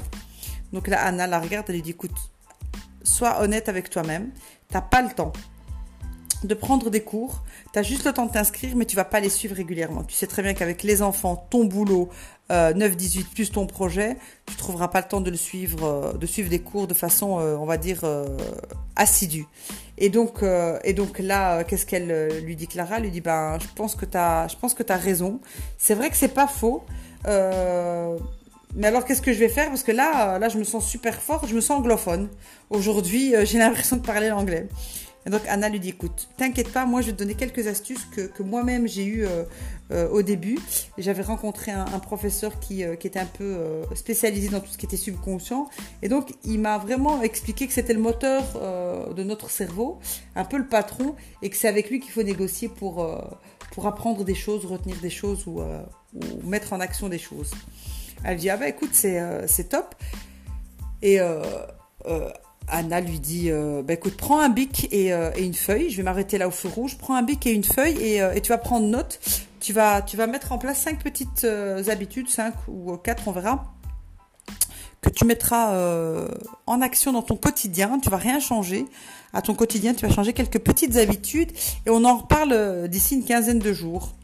Donc 0.74 0.86
là, 0.86 1.02
Anna 1.02 1.26
la 1.26 1.40
regarde. 1.40 1.66
Elle 1.68 1.76
lui 1.76 1.82
dit, 1.82 1.90
écoute, 1.90 2.16
sois 3.02 3.40
honnête 3.40 3.70
avec 3.70 3.88
toi-même. 3.88 4.30
T'as 4.70 4.82
pas 4.82 5.00
le 5.00 5.10
temps 5.10 5.32
de 6.44 6.54
prendre 6.54 6.90
des 6.90 7.00
cours. 7.00 7.42
Tu 7.72 7.78
as 7.78 7.82
juste 7.82 8.04
le 8.04 8.12
temps 8.12 8.26
de 8.26 8.32
t'inscrire, 8.32 8.76
mais 8.76 8.84
tu 8.84 8.96
vas 8.96 9.04
pas 9.04 9.20
les 9.20 9.28
suivre 9.28 9.56
régulièrement. 9.56 10.04
Tu 10.04 10.14
sais 10.14 10.26
très 10.26 10.42
bien 10.42 10.54
qu'avec 10.54 10.82
les 10.82 11.02
enfants, 11.02 11.46
ton 11.50 11.64
boulot, 11.64 12.08
euh, 12.50 12.72
9-18 12.72 13.24
plus 13.34 13.52
ton 13.52 13.66
projet, 13.66 14.16
tu 14.46 14.56
trouveras 14.56 14.88
pas 14.88 15.00
le 15.00 15.08
temps 15.08 15.20
de 15.20 15.30
le 15.30 15.36
suivre, 15.36 15.84
euh, 15.84 16.12
de 16.14 16.26
suivre 16.26 16.48
des 16.48 16.60
cours 16.60 16.86
de 16.86 16.94
façon, 16.94 17.38
euh, 17.40 17.56
on 17.56 17.66
va 17.66 17.76
dire, 17.76 18.00
euh, 18.04 18.24
assidue. 18.96 19.46
Et 19.98 20.08
donc, 20.08 20.44
et 20.84 20.92
donc 20.92 21.18
là, 21.18 21.64
qu'est-ce 21.64 21.84
qu'elle 21.84 22.28
lui 22.44 22.54
dit 22.54 22.68
Clara? 22.68 22.98
Elle 22.98 23.02
lui 23.02 23.10
dit, 23.10 23.20
ben, 23.20 23.58
je 23.60 23.66
pense 23.74 23.96
que 23.96 24.04
t'as, 24.04 24.46
je 24.46 24.56
pense 24.56 24.72
que 24.72 24.84
raison. 24.92 25.40
C'est 25.76 25.94
vrai 25.94 26.08
que 26.08 26.16
c'est 26.16 26.28
pas 26.28 26.46
faux. 26.46 26.84
mais 27.24 28.86
alors, 28.86 29.04
qu'est-ce 29.04 29.22
que 29.22 29.32
je 29.32 29.40
vais 29.40 29.48
faire? 29.48 29.68
Parce 29.70 29.82
que 29.82 29.90
là, 29.90 30.38
là, 30.38 30.48
je 30.48 30.56
me 30.56 30.62
sens 30.62 30.86
super 30.86 31.20
forte, 31.20 31.48
je 31.48 31.54
me 31.54 31.60
sens 31.60 31.80
anglophone. 31.80 32.28
Aujourd'hui, 32.70 33.34
j'ai 33.42 33.58
l'impression 33.58 33.96
de 33.96 34.02
parler 34.02 34.28
l'anglais. 34.28 34.68
Donc 35.26 35.42
Anna 35.48 35.68
lui 35.68 35.80
dit 35.80 35.90
écoute, 35.90 36.28
t'inquiète 36.36 36.72
pas, 36.72 36.86
moi 36.86 37.00
je 37.00 37.06
vais 37.08 37.12
te 37.12 37.18
donner 37.18 37.34
quelques 37.34 37.66
astuces 37.66 38.04
que, 38.14 38.22
que 38.22 38.42
moi-même 38.42 38.86
j'ai 38.86 39.04
eu 39.04 39.26
euh, 39.26 39.44
euh, 39.90 40.08
au 40.08 40.22
début. 40.22 40.58
J'avais 40.96 41.22
rencontré 41.22 41.70
un, 41.70 41.98
professeur 41.98 42.60
qui, 42.60 42.84
euh, 42.84 42.96
qui, 42.96 43.06
était 43.06 43.18
un 43.18 43.26
peu 43.26 43.44
euh, 43.44 43.84
spécialisé 43.94 44.48
dans 44.48 44.60
tout 44.60 44.68
ce 44.68 44.78
qui 44.78 44.86
était 44.86 44.96
subconscient. 44.96 45.68
Et 46.02 46.08
donc 46.08 46.34
il 46.44 46.60
m'a 46.60 46.78
vraiment 46.78 47.22
expliqué 47.22 47.66
que 47.66 47.72
c'était 47.72 47.94
le 47.94 48.00
moteur 48.00 48.44
euh, 48.56 49.12
de 49.12 49.22
notre 49.22 49.50
cerveau, 49.50 49.98
un 50.34 50.44
peu 50.44 50.56
le 50.56 50.66
patron, 50.66 51.14
et 51.42 51.50
que 51.50 51.56
c'est 51.56 51.68
avec 51.68 51.90
lui 51.90 52.00
qu'il 52.00 52.12
faut 52.12 52.22
négocier 52.22 52.68
pour, 52.68 53.06
pour 53.72 53.86
apprendre 53.86 54.24
des 54.24 54.34
choses, 54.34 54.64
retenir 54.64 54.96
des 55.00 55.10
choses 55.10 55.46
ou, 55.46 55.62
mettre 56.44 56.72
en 56.72 56.80
action 56.80 57.08
des 57.08 57.18
choses. 57.18 57.50
Elle 58.24 58.38
dit 58.38 58.50
ah 58.50 58.56
bah 58.56 58.68
écoute 58.68 58.90
c'est 58.92 59.20
c'est 59.46 59.68
top. 59.68 59.94
Et 61.02 61.18
Anna 62.70 63.00
lui 63.00 63.20
dit 63.20 63.50
euh, 63.50 63.82
bah, 63.82 63.94
écoute, 63.94 64.16
prends 64.16 64.40
un 64.40 64.48
bic 64.48 64.88
et, 64.90 65.12
euh, 65.12 65.30
et 65.36 65.44
une 65.44 65.54
feuille. 65.54 65.90
Je 65.90 65.96
vais 65.96 66.02
m'arrêter 66.02 66.38
là 66.38 66.48
au 66.48 66.50
feu 66.50 66.68
rouge. 66.68 66.98
Prends 66.98 67.14
un 67.14 67.22
bic 67.22 67.46
et 67.46 67.52
une 67.52 67.64
feuille 67.64 67.96
et, 68.00 68.22
euh, 68.22 68.38
tu 68.40 68.48
vas 68.50 68.58
prendre 68.58 68.86
note. 68.86 69.20
Tu 69.60 69.72
vas, 69.72 70.02
mettre 70.28 70.52
en 70.52 70.58
place 70.58 70.78
cinq 70.78 71.02
petites 71.02 71.44
habitudes, 71.88 72.28
cinq 72.28 72.54
ou 72.68 72.96
quatre, 72.96 73.26
on 73.26 73.32
verra, 73.32 73.74
que 75.00 75.10
tu 75.10 75.24
mettras 75.24 75.76
en 76.66 76.80
action 76.80 77.12
dans 77.12 77.22
ton 77.22 77.36
quotidien. 77.36 77.98
Tu 77.98 78.08
vas 78.08 78.16
rien 78.18 78.38
changer 78.38 78.86
à 79.32 79.42
ton 79.42 79.54
quotidien. 79.54 79.94
Tu 79.94 80.06
vas 80.06 80.14
changer 80.14 80.32
quelques 80.32 80.60
petites 80.60 80.96
habitudes 80.96 81.50
et 81.86 81.90
on 81.90 82.04
en 82.04 82.18
reparle 82.18 82.88
d'ici 82.88 83.16
une 83.16 83.24
quinzaine 83.24 83.58
de 83.58 83.72
jours. 83.72 84.14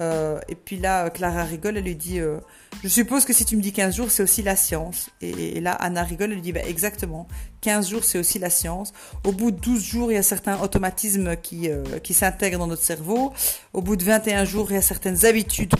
Euh, 0.00 0.38
et 0.48 0.54
puis 0.54 0.76
là, 0.76 1.10
Clara 1.10 1.42
rigole, 1.44 1.76
elle 1.76 1.84
lui 1.84 1.96
dit 1.96 2.20
euh, 2.20 2.38
Je 2.82 2.88
suppose 2.88 3.24
que 3.24 3.32
si 3.32 3.44
tu 3.44 3.56
me 3.56 3.62
dis 3.62 3.72
15 3.72 3.96
jours, 3.96 4.10
c'est 4.10 4.22
aussi 4.22 4.42
la 4.42 4.54
science. 4.54 5.10
Et, 5.20 5.60
là, 5.60 5.72
Anna 5.72 6.04
rigole, 6.04 6.30
elle 6.30 6.36
lui 6.36 6.42
dit 6.42 6.52
bah, 6.52 6.64
Exactement, 6.66 7.26
15 7.62 7.90
jours, 7.90 8.04
c'est 8.04 8.18
aussi 8.18 8.38
la 8.38 8.50
science. 8.50 8.92
Au 9.24 9.32
bout 9.32 9.50
de 9.50 9.58
12 9.58 9.82
jours, 9.82 10.12
il 10.12 10.14
y 10.14 10.18
a 10.18 10.22
certains 10.22 10.60
automatismes 10.60 11.36
qui, 11.36 11.68
euh, 11.68 11.82
qui 12.02 12.14
s'intègrent 12.14 12.58
dans 12.58 12.68
notre 12.68 12.82
cerveau. 12.82 13.32
Au 13.72 13.82
bout 13.82 13.96
de 13.96 14.04
21 14.04 14.44
jours, 14.44 14.70
il 14.70 14.74
y 14.74 14.78
a 14.78 14.82
certaines 14.82 15.26
habitudes 15.26 15.74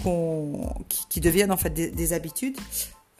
qui, 0.89 1.01
qui, 1.09 1.21
deviennent 1.21 1.53
en 1.53 1.57
fait 1.57 1.71
des, 1.71 1.91
des 1.91 2.13
habitudes. 2.13 2.59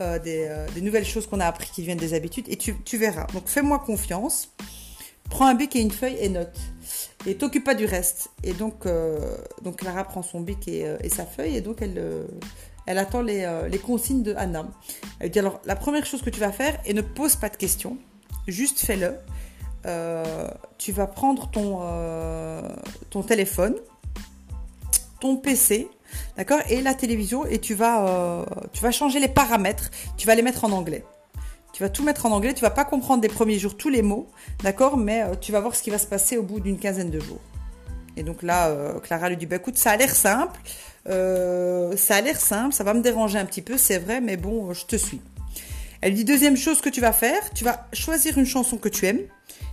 Des, 0.01 0.49
des, 0.77 0.81
nouvelles 0.81 1.05
choses 1.05 1.27
qu'on 1.27 1.41
a 1.41 1.47
appris 1.47 1.69
qui 1.75 1.81
deviennent 1.81 1.99
des 1.99 2.15
habitudes. 2.15 2.45
Et 2.49 2.55
tu, 2.55 2.77
tu 2.85 2.99
verras. 2.99 3.27
Donc 3.33 3.49
fais-moi 3.49 3.81
confiance. 3.81 4.55
Prends 5.29 5.49
un 5.49 5.55
bic 5.55 5.75
et 5.75 5.81
une 5.81 5.91
feuille 5.91 6.17
et 6.21 6.29
note. 6.29 6.57
Et 7.29 7.37
t'occupe 7.37 7.65
pas 7.65 7.75
du 7.75 7.85
reste. 7.85 8.31
Et 8.43 8.53
donc, 8.53 8.87
donc 9.63 9.77
Clara 9.77 10.05
prend 10.05 10.23
son 10.23 10.41
bic 10.41 10.67
et, 10.69 11.09
sa 11.09 11.27
feuille 11.27 11.57
et 11.57 11.61
donc 11.61 11.83
elle, 11.83 12.03
elle 12.87 12.99
attend 12.99 13.23
les, 13.23 13.47
consignes 13.85 14.23
de 14.23 14.35
Anna. 14.35 14.67
Elle 15.21 15.31
dit 15.31 15.39
alors 15.39 15.61
la 15.65 15.77
première 15.77 16.07
chose 16.07 16.23
que 16.23 16.31
tu 16.31 16.41
vas 16.41 16.53
faire 16.53 16.79
et 16.87 16.95
ne 16.95 17.03
pose 17.03 17.37
pas 17.37 17.49
de 17.49 17.57
questions, 17.57 17.99
juste 18.47 18.81
fais-le. 18.81 19.15
tu 20.79 20.93
vas 20.93 21.07
prendre 21.07 21.51
ton, 21.51 23.23
téléphone, 23.23 23.77
ton 25.21 25.37
PC, 25.37 25.89
d'accord, 26.37 26.61
et 26.69 26.81
la 26.81 26.95
télévision, 26.95 27.47
et 27.47 27.61
euh, 27.81 28.45
tu 28.73 28.83
vas 28.83 28.91
changer 28.91 29.21
les 29.21 29.29
paramètres, 29.29 29.91
tu 30.17 30.27
vas 30.27 30.35
les 30.35 30.43
mettre 30.43 30.65
en 30.65 30.73
anglais. 30.73 31.05
Tu 31.79 31.85
vas 31.85 31.91
tout 31.91 32.03
mettre 32.03 32.27
en 32.27 32.33
anglais, 32.33 32.55
tu 32.55 32.63
vas 32.63 32.71
pas 32.71 32.85
comprendre 32.85 33.21
des 33.21 33.29
premiers 33.29 33.57
jours 33.57 33.77
tous 33.77 33.89
les 33.89 34.03
mots, 34.03 34.27
d'accord, 34.65 34.97
mais 34.97 35.23
euh, 35.23 35.37
tu 35.41 35.53
vas 35.53 35.61
voir 35.61 35.77
ce 35.77 35.83
qui 35.85 35.91
va 35.91 35.99
se 35.99 36.09
passer 36.09 36.37
au 36.37 36.43
bout 36.43 36.59
d'une 36.59 36.77
quinzaine 36.77 37.09
de 37.09 37.21
jours. 37.21 37.39
Et 38.17 38.25
donc 38.25 38.43
là, 38.43 38.67
euh, 38.67 38.99
Clara 38.99 39.29
lui 39.29 39.37
dit, 39.37 39.47
bah, 39.47 39.55
écoute, 39.55 39.77
ça 39.77 39.93
a 39.93 39.97
l'air 39.97 40.13
simple, 40.13 40.59
ça 41.07 42.17
a 42.17 42.21
l'air 42.21 42.41
simple, 42.41 42.75
ça 42.75 42.83
va 42.83 42.95
me 42.95 43.01
déranger 43.01 43.39
un 43.39 43.45
petit 43.45 43.63
peu, 43.63 43.79
c'est 43.79 43.99
vrai, 43.99 44.21
mais 44.21 44.37
bon, 44.37 44.75
je 44.75 44.87
te 44.87 44.97
suis. 44.97 45.21
Elle 46.01 46.15
dit, 46.15 46.25
deuxième 46.25 46.57
chose 46.57 46.81
que 46.81 46.89
tu 46.89 47.01
vas 47.01 47.13
faire, 47.13 47.51
tu 47.55 47.65
vas 47.65 47.87
choisir 47.93 48.39
une 48.39 48.47
chanson 48.47 48.77
que 48.77 48.89
tu 48.89 49.07
aimes, 49.07 49.23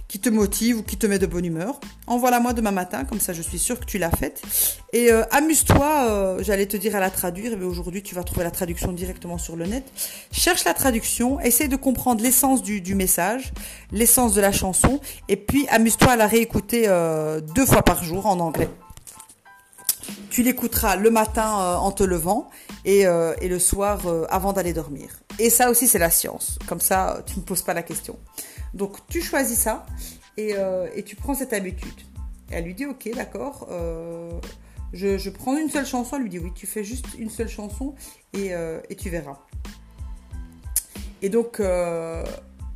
qui 0.07 0.19
te 0.19 0.29
motive 0.29 0.79
ou 0.79 0.83
qui 0.83 0.97
te 0.97 1.07
met 1.07 1.19
de 1.19 1.25
bonne 1.25 1.45
humeur. 1.45 1.79
Envoie-la 2.07 2.39
moi 2.39 2.53
demain 2.53 2.71
matin, 2.71 3.05
comme 3.05 3.19
ça 3.19 3.33
je 3.33 3.41
suis 3.41 3.59
sûre 3.59 3.79
que 3.79 3.85
tu 3.85 3.97
l'as 3.97 4.11
faite. 4.11 4.41
Et 4.93 5.11
euh, 5.11 5.23
amuse-toi, 5.31 6.07
euh, 6.09 6.43
j'allais 6.43 6.67
te 6.67 6.77
dire 6.77 6.95
à 6.95 6.99
la 6.99 7.09
traduire, 7.09 7.57
mais 7.57 7.65
aujourd'hui 7.65 8.03
tu 8.03 8.15
vas 8.15 8.23
trouver 8.23 8.43
la 8.43 8.51
traduction 8.51 8.91
directement 8.91 9.37
sur 9.37 9.55
le 9.55 9.65
net. 9.65 9.83
Cherche 10.31 10.63
la 10.63 10.73
traduction, 10.73 11.39
essaye 11.39 11.69
de 11.69 11.75
comprendre 11.75 12.21
l'essence 12.21 12.61
du, 12.61 12.81
du, 12.81 12.95
message, 12.95 13.51
l'essence 13.91 14.33
de 14.33 14.41
la 14.41 14.51
chanson, 14.51 14.99
et 15.27 15.37
puis 15.37 15.67
amuse-toi 15.69 16.11
à 16.11 16.15
la 16.15 16.27
réécouter 16.27 16.83
euh, 16.87 17.41
deux 17.41 17.65
fois 17.65 17.81
par 17.81 18.03
jour 18.03 18.25
en 18.27 18.39
anglais. 18.39 18.69
Tu 20.29 20.43
l'écouteras 20.43 20.95
le 20.95 21.09
matin 21.09 21.77
en 21.77 21.91
te 21.91 22.03
levant 22.03 22.49
et, 22.83 23.01
et 23.01 23.47
le 23.47 23.59
soir 23.59 24.01
avant 24.29 24.53
d'aller 24.53 24.73
dormir. 24.73 25.09
Et 25.39 25.49
ça 25.49 25.69
aussi 25.69 25.87
c'est 25.87 25.99
la 25.99 26.09
science, 26.09 26.59
comme 26.67 26.81
ça 26.81 27.23
tu 27.25 27.39
ne 27.39 27.43
poses 27.43 27.61
pas 27.61 27.73
la 27.73 27.83
question. 27.83 28.17
Donc 28.73 28.97
tu 29.07 29.21
choisis 29.21 29.57
ça 29.57 29.85
euh, 30.39 30.87
et, 30.93 31.03
tu 31.03 31.15
prends 31.15 31.33
cette 31.33 31.53
habitude. 31.53 32.01
Et 32.51 32.55
elle 32.55 32.65
lui 32.65 32.73
dit 32.73 32.85
ok 32.85 33.09
d'accord, 33.15 33.67
euh, 33.71 34.39
je, 34.93 35.29
prends 35.29 35.57
une 35.57 35.69
seule 35.69 35.85
chanson. 35.85 36.17
Elle 36.17 36.23
lui 36.23 36.29
dit 36.29 36.39
oui, 36.39 36.51
tu 36.53 36.67
fais 36.67 36.83
juste 36.83 37.07
une 37.17 37.29
seule 37.29 37.49
chanson 37.49 37.95
et, 38.33 38.53
euh, 38.53 38.81
tu 38.97 39.09
verras. 39.09 39.39
Et 41.21 41.29
donc, 41.29 41.61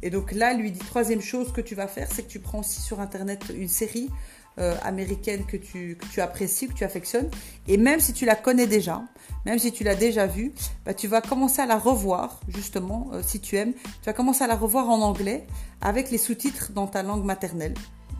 et 0.02 0.10
donc 0.10 0.32
là, 0.32 0.54
lui 0.54 0.72
dit 0.72 0.80
troisième 0.80 1.22
chose 1.22 1.52
que 1.52 1.62
tu 1.62 1.76
vas 1.76 1.88
faire, 1.88 2.08
c'est 2.12 2.24
que 2.24 2.30
tu 2.30 2.40
prends 2.40 2.60
aussi 2.60 2.82
sur 2.82 3.00
internet 3.00 3.44
une 3.54 3.68
série 3.68 4.10
américaine 4.58 5.46
que 5.46 5.56
tu, 5.56 5.98
apprécies, 6.18 6.68
que 6.68 6.74
tu 6.74 6.84
affectionnes. 6.84 7.30
Et 7.68 7.78
même 7.78 8.02
si 8.02 8.12
tu 8.12 8.26
la 8.26 8.36
connais 8.36 8.68
déjà, 8.68 9.02
même 9.46 9.60
si 9.60 9.72
tu 9.72 9.84
l'as 9.84 9.96
déjà 9.96 10.28
vue, 10.28 10.54
bah, 10.86 10.94
tu 10.94 11.08
vas 11.08 11.22
commencer 11.22 11.62
à 11.62 11.66
la 11.66 11.78
revoir, 11.78 12.40
justement, 12.48 13.10
euh, 13.14 13.22
si 13.24 13.40
tu 13.40 13.56
aimes. 13.56 13.74
Tu 13.74 14.06
vas 14.06 14.14
commencer 14.14 14.44
à 14.44 14.48
la 14.48 14.56
revoir 14.56 14.90
en 14.90 15.02
anglais 15.02 15.48
avec 15.82 16.12
les 16.12 16.18
sous-titres 16.18 16.72
dans 16.74 16.88
ta 16.88 17.04
langue 17.04 17.24
maternelle. 17.24 17.74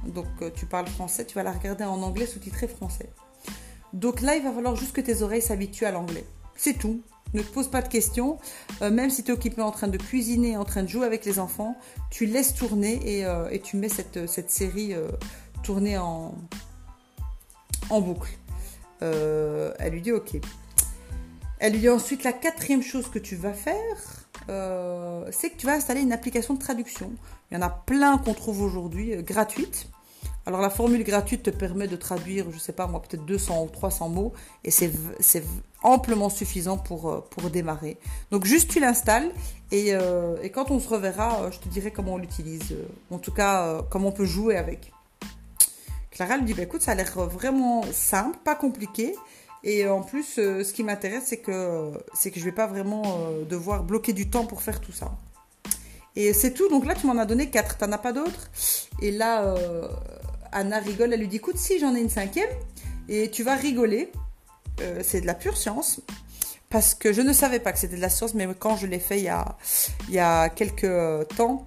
Donc, 0.08 0.28
euh, 0.42 0.50
tu 0.56 0.66
parles 0.66 0.88
français, 0.88 1.26
tu 1.26 1.36
vas 1.36 1.44
la 1.44 1.52
regarder 1.52 1.84
en 1.84 2.02
anglais 2.02 2.26
sous-titré 2.26 2.68
français. 2.68 3.10
Donc 3.92 4.22
là, 4.22 4.36
il 4.36 4.44
va 4.44 4.52
falloir 4.52 4.76
juste 4.76 4.94
que 4.94 5.02
tes 5.02 5.22
oreilles 5.22 5.42
s'habituent 5.42 5.86
à 5.86 5.92
l'anglais. 5.92 6.26
C'est 6.56 6.78
tout. 6.78 7.02
Ne 7.34 7.44
te 7.44 7.52
pose 7.52 7.70
pas 7.70 7.82
de 7.82 7.90
questions. 7.90 8.38
Euh, 8.82 8.90
même 8.90 9.10
si 9.10 9.24
tu 9.24 9.32
es 9.32 9.34
occupé 9.34 9.62
en 9.62 9.72
train 9.72 9.88
de 9.88 9.98
cuisiner, 9.98 10.58
en 10.58 10.66
train 10.66 10.84
de 10.84 10.88
jouer 10.88 11.06
avec 11.06 11.26
les 11.26 11.38
enfants, 11.38 11.76
tu 12.10 12.26
laisses 12.26 12.56
tourner 12.56 13.20
et, 13.52 13.60
tu 13.60 13.78
mets 13.78 13.90
cette 13.90 14.50
série 14.50 14.96
tournée 15.64 15.98
en, 15.98 16.36
boucle. 17.90 18.38
elle 19.02 19.92
lui 19.92 20.02
dit 20.02 20.12
ok. 20.12 20.40
Elle 21.60 21.74
lui 21.74 21.80
dit 21.80 21.90
ensuite 21.90 22.24
la 22.24 22.34
quatrième 22.34 22.82
chose 22.82 23.10
que 23.10 23.20
tu 23.20 23.36
vas 23.36 23.54
faire, 23.54 23.98
euh, 24.50 25.26
c'est 25.32 25.50
que 25.50 25.58
tu 25.58 25.66
vas 25.66 25.74
installer 25.74 26.02
une 26.02 26.14
application 26.14 26.54
de 26.54 26.60
traduction. 26.60 27.12
Il 27.52 27.56
y 27.56 27.58
en 27.58 27.62
a 27.62 27.70
plein 27.70 28.18
qu'on 28.18 28.34
trouve 28.34 28.62
aujourd'hui 28.62 29.14
euh, 29.14 29.22
gratuites. 29.22 29.90
Alors 30.46 30.62
la 30.62 30.70
formule 30.70 31.04
gratuite 31.04 31.44
te 31.44 31.50
permet 31.50 31.88
de 31.88 31.98
traduire, 31.98 32.46
je 32.50 32.56
ne 32.56 32.60
sais 32.60 32.72
pas 32.72 32.88
moi, 32.88 33.02
peut-être 33.02 33.26
200 33.26 33.64
ou 33.66 33.68
300 33.68 34.10
mots, 34.10 34.34
et 34.64 34.72
c'est 34.72 34.92
amplement 35.84 36.30
suffisant 36.30 36.78
pour, 36.78 37.10
euh, 37.10 37.28
pour 37.30 37.50
démarrer. 37.50 37.98
Donc 38.32 38.46
juste 38.46 38.72
tu 38.72 38.80
l'installes, 38.80 39.32
et, 39.72 39.90
et, 40.42 40.50
quand 40.50 40.72
on 40.72 40.80
se 40.80 40.88
reverra, 40.88 41.52
je 41.52 41.60
te 41.60 41.70
dirai 41.70 41.92
comment 41.92 42.16
on 42.16 42.18
l'utilise, 42.18 42.74
en 43.12 43.20
tout 43.20 43.32
cas 43.32 43.84
comment 43.92 44.08
on 44.08 44.12
peut 44.12 44.26
jouer 44.26 44.58
avec. 44.58 44.92
Clara 46.20 46.36
lui 46.36 46.44
dit, 46.44 46.54
bah, 46.54 46.64
écoute, 46.64 46.82
ça 46.82 46.92
a 46.92 46.96
l'air 46.96 47.14
vraiment 47.30 47.82
simple, 47.94 48.38
pas 48.44 48.56
compliqué, 48.56 49.16
et 49.64 49.88
en 49.88 50.02
plus, 50.02 50.38
euh, 50.38 50.66
ce 50.66 50.74
qui 50.74 50.84
m'intéresse, 50.84 51.24
c'est 51.28 51.38
que, 51.38 51.94
c'est 52.14 52.30
que 52.30 52.42
je 52.42 52.44
vais 52.44 52.52
pas 52.52 52.68
vraiment 52.68 53.04
euh, 53.06 53.46
devoir 53.46 53.84
bloquer 53.84 54.12
du 54.12 54.30
temps 54.30 54.46
pour 54.46 54.62
faire 54.62 54.82
tout 54.82 54.92
ça. 54.92 55.18
Et 56.18 56.34
c'est 56.34 56.52
tout. 56.52 56.68
Donc 56.68 56.86
là, 56.86 56.94
tu 56.94 57.08
m'en 57.08 57.18
as 57.18 57.26
donné 57.26 57.50
quatre. 57.50 57.78
T'en 57.78 57.90
as 57.94 57.98
pas 57.98 58.12
d'autres? 58.12 58.50
Et 59.02 59.12
là, 59.12 59.44
euh, 59.46 59.88
Anna 60.52 60.80
rigole. 60.80 61.14
Elle 61.14 61.22
lui 61.22 61.30
dit 61.30 61.38
écoute, 61.38 61.58
si 61.58 61.80
j'en 61.80 61.96
ai 61.96 62.02
une 62.02 62.10
cinquième, 62.10 62.50
et 63.08 63.32
tu 63.32 63.44
vas 63.44 63.56
rigoler. 63.56 64.12
c'est 65.02 65.22
de 65.22 65.26
la 65.26 65.36
pure 65.36 65.56
science. 65.56 66.02
Parce 66.70 66.96
que 66.96 67.14
je 67.14 67.22
ne 67.22 67.32
savais 67.32 67.60
pas 67.60 67.72
que 67.72 67.80
c'était 67.80 67.96
de 67.96 68.02
la 68.02 68.10
science, 68.10 68.34
mais 68.34 68.46
quand 68.60 68.76
je 68.76 68.88
l'ai 68.88 69.00
fait 69.00 69.20
il 69.20 69.24
y 69.24 69.30
a, 69.30 69.58
il 70.10 70.16
y 70.16 70.20
a 70.20 70.50
quelques 70.50 71.30
temps, 71.38 71.66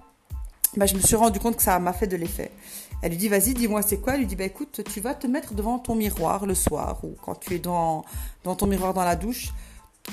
bah, 0.77 0.85
je 0.85 0.95
me 0.95 1.01
suis 1.01 1.15
rendu 1.15 1.39
compte 1.39 1.57
que 1.57 1.63
ça 1.63 1.79
m'a 1.79 1.93
fait 1.93 2.07
de 2.07 2.17
l'effet. 2.17 2.51
Elle 3.03 3.11
lui 3.11 3.17
dit, 3.17 3.27
vas-y, 3.27 3.53
dis-moi 3.53 3.81
c'est 3.81 3.97
quoi? 3.97 4.13
Elle 4.13 4.21
lui 4.21 4.27
dit, 4.27 4.37
bah 4.37 4.45
écoute, 4.45 4.81
tu 4.91 5.01
vas 5.01 5.13
te 5.13 5.27
mettre 5.27 5.53
devant 5.53 5.77
ton 5.77 5.93
miroir 5.93 6.45
le 6.45 6.55
soir 6.55 7.03
ou 7.03 7.15
quand 7.21 7.35
tu 7.35 7.55
es 7.55 7.59
dans, 7.59 8.05
ton 8.43 8.65
miroir 8.65 8.93
dans 8.93 9.03
la 9.03 9.17
douche 9.17 9.49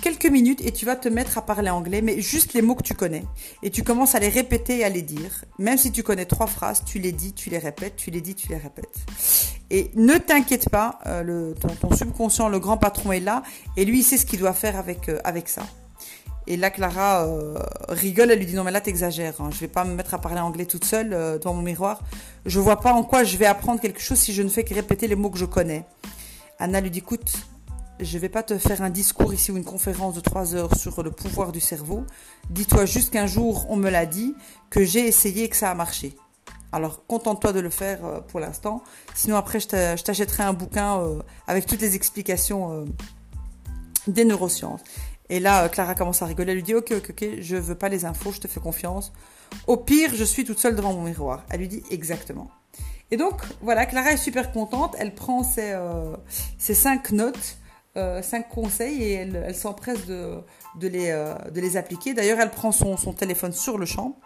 quelques 0.02 0.26
minutes 0.26 0.60
et 0.64 0.72
tu 0.72 0.86
vas 0.86 0.96
te 0.96 1.08
mettre 1.08 1.38
à 1.38 1.42
parler 1.42 1.70
anglais, 1.70 2.00
mais 2.00 2.20
juste 2.20 2.52
les 2.52 2.62
mots 2.62 2.74
que 2.74 2.82
tu 2.82 2.94
connais. 2.94 3.24
Et 3.62 3.70
tu 3.70 3.84
commences 3.84 4.16
à 4.16 4.18
les 4.18 4.28
répéter 4.28 4.78
et 4.78 4.84
à 4.84 4.88
les 4.88 5.02
dire. 5.02 5.44
Même 5.58 5.78
si 5.78 5.92
tu 5.92 6.02
connais 6.02 6.26
trois 6.26 6.48
phrases, 6.48 6.82
tu 6.84 6.98
les 6.98 7.12
dis, 7.12 7.32
tu 7.32 7.48
les 7.48 7.58
répètes, 7.58 7.94
tu 7.96 8.10
les 8.10 8.20
dis, 8.20 8.34
tu 8.34 8.48
les 8.48 8.56
répètes. 8.56 8.96
Et 9.70 9.92
ne 9.94 10.18
t'inquiète 10.18 10.68
pas, 10.68 10.98
euh, 11.06 11.54
ton, 11.80 11.94
subconscient, 11.94 12.48
le 12.48 12.58
grand 12.58 12.76
patron 12.76 13.12
est 13.12 13.20
là, 13.20 13.44
et 13.76 13.84
lui, 13.84 14.00
il 14.00 14.02
sait 14.02 14.16
ce 14.16 14.26
qu'il 14.26 14.40
doit 14.40 14.52
faire 14.52 14.76
avec, 14.76 15.08
euh, 15.08 15.20
avec 15.22 15.48
ça. 15.48 15.62
Et 16.50 16.56
là, 16.56 16.68
Clara 16.70 17.26
euh, 17.26 17.54
rigole, 17.88 18.32
elle 18.32 18.40
lui 18.40 18.44
dit 18.44 18.56
non 18.56 18.64
mais 18.64 18.72
là 18.72 18.80
t'exagères, 18.80 19.40
hein. 19.40 19.50
je 19.52 19.58
vais 19.60 19.68
pas 19.68 19.84
me 19.84 19.94
mettre 19.94 20.14
à 20.14 20.18
parler 20.18 20.40
anglais 20.40 20.66
toute 20.66 20.84
seule 20.84 21.12
euh, 21.12 21.38
devant 21.38 21.54
mon 21.54 21.62
miroir. 21.62 22.00
Je 22.44 22.58
vois 22.58 22.80
pas 22.80 22.92
en 22.92 23.04
quoi 23.04 23.22
je 23.22 23.36
vais 23.36 23.46
apprendre 23.46 23.80
quelque 23.80 24.00
chose 24.00 24.18
si 24.18 24.32
je 24.32 24.42
ne 24.42 24.48
fais 24.48 24.64
que 24.64 24.74
répéter 24.74 25.06
les 25.06 25.14
mots 25.14 25.30
que 25.30 25.38
je 25.38 25.44
connais. 25.44 25.84
Anna 26.58 26.80
lui 26.80 26.90
dit 26.90 26.98
écoute, 26.98 27.30
je 28.00 28.18
vais 28.18 28.28
pas 28.28 28.42
te 28.42 28.58
faire 28.58 28.82
un 28.82 28.90
discours 28.90 29.32
ici 29.32 29.52
ou 29.52 29.58
une 29.58 29.64
conférence 29.64 30.16
de 30.16 30.20
trois 30.20 30.56
heures 30.56 30.74
sur 30.74 31.04
le 31.04 31.12
pouvoir 31.12 31.52
du 31.52 31.60
cerveau. 31.60 32.02
Dis-toi 32.50 32.84
juste 32.84 33.12
qu'un 33.12 33.28
jour 33.28 33.66
on 33.68 33.76
me 33.76 33.88
l'a 33.88 34.04
dit, 34.04 34.34
que 34.70 34.84
j'ai 34.84 35.06
essayé 35.06 35.44
et 35.44 35.48
que 35.48 35.56
ça 35.56 35.70
a 35.70 35.74
marché. 35.76 36.16
Alors 36.72 37.06
contente-toi 37.06 37.52
de 37.52 37.60
le 37.60 37.70
faire 37.70 38.04
euh, 38.04 38.20
pour 38.22 38.40
l'instant. 38.40 38.82
Sinon 39.14 39.36
après 39.36 39.60
je 39.60 40.02
t'achèterai 40.02 40.42
un 40.42 40.52
bouquin 40.52 41.00
avec 41.46 41.66
toutes 41.66 41.80
les 41.80 41.94
explications 41.94 42.86
des 44.08 44.24
neurosciences. 44.24 44.80
Et 45.30 45.38
là, 45.38 45.64
euh, 45.64 45.68
Clara 45.68 45.94
commence 45.94 46.20
à 46.22 46.26
rigoler. 46.26 46.50
Elle 46.50 46.56
lui 46.56 46.62
dit 46.64 46.74
Ok, 46.74 46.92
ok, 46.94 47.10
ok, 47.10 47.24
je 47.40 47.56
veux 47.56 47.76
pas 47.76 47.88
les 47.88 48.04
infos, 48.04 48.32
je 48.32 48.40
te 48.40 48.48
fais 48.48 48.60
confiance. 48.60 49.12
Au 49.66 49.76
pire, 49.76 50.10
je 50.14 50.24
suis 50.24 50.44
toute 50.44 50.58
seule 50.58 50.76
devant 50.76 50.92
mon 50.92 51.04
miroir. 51.04 51.44
Elle 51.48 51.60
lui 51.60 51.68
dit 51.68 51.82
exactement. 51.90 52.50
Et 53.12 53.16
donc, 53.16 53.40
voilà, 53.62 53.86
Clara 53.86 54.12
est 54.12 54.16
super 54.16 54.52
contente. 54.52 54.96
Elle 54.98 55.14
prend 55.14 55.42
ses, 55.42 55.70
euh, 55.72 56.16
ses 56.58 56.74
cinq 56.74 57.12
notes, 57.12 57.58
euh, 57.96 58.22
cinq 58.22 58.48
conseils 58.48 59.02
et 59.02 59.12
elle, 59.14 59.52
s'empresse 59.52 60.06
de, 60.06 60.38
de, 60.78 60.86
les, 60.86 61.10
euh, 61.10 61.34
de 61.50 61.60
les 61.60 61.76
appliquer. 61.76 62.14
D'ailleurs, 62.14 62.38
elle 62.38 62.52
prend 62.52 62.70
son, 62.70 62.94
téléphone 63.12 63.52
sur 63.52 63.78
le 63.78 63.84
champ 63.84 64.16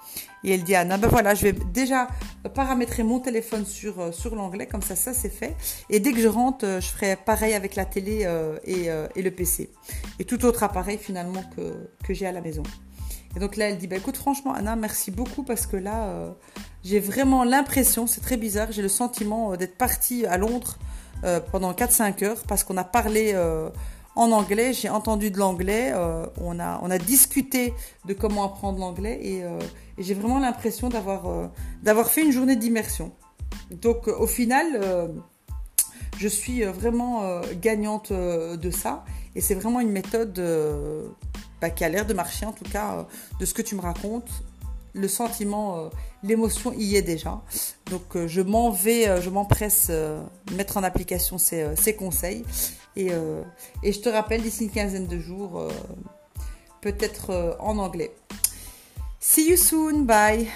et 0.42 0.52
elle 0.52 0.64
dit 0.64 0.74
à 0.74 0.80
Anna, 0.80 0.98
ben 0.98 1.08
voilà, 1.08 1.34
je 1.34 1.44
vais 1.44 1.54
déjà 1.72 2.08
paramétrer 2.54 3.04
mon 3.04 3.20
téléphone 3.20 3.64
sur, 3.64 4.00
euh, 4.00 4.10
l'anglais, 4.34 4.66
comme 4.66 4.82
ça, 4.82 4.94
ça 4.94 5.14
c'est 5.14 5.30
fait. 5.30 5.56
Et 5.88 5.98
dès 5.98 6.12
que 6.12 6.20
je 6.20 6.28
rentre, 6.28 6.66
je 6.78 6.86
ferai 6.88 7.16
pareil 7.16 7.54
avec 7.54 7.74
la 7.74 7.86
télé 7.86 8.28
et, 8.64 8.88
et, 9.14 9.22
le 9.22 9.30
PC. 9.30 9.70
Et 10.18 10.26
tout 10.26 10.44
autre 10.44 10.62
appareil 10.62 10.98
finalement 10.98 11.42
que, 11.56 11.88
que 12.04 12.12
j'ai 12.12 12.26
à 12.26 12.32
la 12.32 12.42
maison. 12.42 12.64
Et 13.34 13.40
donc 13.40 13.56
là, 13.56 13.70
elle 13.70 13.78
dit, 13.78 13.86
bah 13.86 13.96
écoute, 13.96 14.18
franchement, 14.18 14.52
Anna, 14.52 14.76
merci 14.76 15.10
beaucoup 15.10 15.42
parce 15.42 15.66
que 15.66 15.78
là, 15.78 16.34
j'ai 16.84 17.00
vraiment 17.00 17.44
l'impression, 17.44 18.06
c'est 18.06 18.20
très 18.20 18.36
bizarre, 18.36 18.72
j'ai 18.72 18.82
le 18.82 18.88
sentiment 18.88 19.56
d'être 19.56 19.78
partie 19.78 20.26
à 20.26 20.36
Londres 20.36 20.78
pendant 21.50 21.72
4-5 21.72 22.24
heures 22.24 22.42
parce 22.46 22.64
qu'on 22.64 22.76
a 22.76 22.84
parlé 22.84 23.34
en 24.16 24.30
anglais, 24.30 24.72
j'ai 24.72 24.88
entendu 24.88 25.30
de 25.30 25.38
l'anglais, 25.38 25.90
euh, 25.92 26.26
on, 26.40 26.60
a, 26.60 26.78
on 26.82 26.90
a 26.90 26.98
discuté 26.98 27.74
de 28.04 28.14
comment 28.14 28.44
apprendre 28.44 28.78
l'anglais 28.78 29.18
et, 29.20 29.42
euh, 29.42 29.58
j'ai 29.98 30.14
vraiment 30.14 30.38
l'impression 30.38 30.88
d'avoir 30.88 31.28
euh, 31.28 31.46
d'avoir 31.82 32.08
fait 32.08 32.22
une 32.22 32.32
journée 32.32 32.56
d'immersion. 32.56 33.12
Donc 33.70 34.08
au 34.08 34.26
final, 34.26 35.12
je 36.18 36.28
suis 36.28 36.64
vraiment 36.64 37.40
gagnante 37.60 38.12
de 38.12 38.70
ça 38.70 39.04
et 39.34 39.40
c'est 39.40 39.54
vraiment 39.54 39.80
une 39.80 39.90
méthode 39.90 40.40
bah, 41.60 41.70
qui 41.70 41.84
a 41.84 41.88
l'air 41.88 42.04
de 42.04 42.14
marcher 42.14 42.46
en 42.46 42.52
tout 42.52 42.64
cas 42.64 43.06
de 43.38 43.44
ce 43.44 43.54
que 43.54 43.62
tu 43.62 43.76
me 43.76 43.80
racontes. 43.80 44.30
Le 44.94 45.08
sentiment, 45.08 45.90
l'émotion 46.22 46.72
y 46.72 46.96
est 46.96 47.02
déjà. 47.02 47.42
Donc 47.90 48.16
je 48.26 48.40
m'en 48.40 48.70
vais, 48.70 49.20
je 49.20 49.28
m'empresse 49.28 49.90
mettre 50.52 50.76
en 50.76 50.82
application 50.82 51.36
ces, 51.38 51.96
conseils. 51.98 52.44
Et, 52.96 53.10
je 53.10 53.98
te 53.98 54.08
rappelle 54.08 54.42
d'ici 54.42 54.64
une 54.64 54.70
quinzaine 54.70 55.06
de 55.06 55.18
jours, 55.18 55.68
peut-être 56.80 57.56
en 57.60 57.78
anglais. 57.78 58.14
See 59.20 59.50
you 59.50 59.56
soon, 59.56 60.04
bye 60.04 60.48